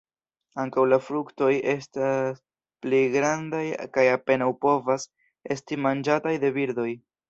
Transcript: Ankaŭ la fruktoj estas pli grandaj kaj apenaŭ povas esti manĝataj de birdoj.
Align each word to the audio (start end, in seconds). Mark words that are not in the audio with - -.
Ankaŭ 0.61 0.85
la 0.93 0.97
fruktoj 1.09 1.49
estas 1.73 2.41
pli 2.87 3.03
grandaj 3.19 3.63
kaj 3.99 4.09
apenaŭ 4.17 4.51
povas 4.69 5.09
esti 5.57 5.83
manĝataj 5.89 6.39
de 6.47 6.57
birdoj. 6.61 6.93